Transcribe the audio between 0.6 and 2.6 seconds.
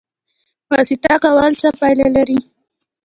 واسطه کول څه پایله لري؟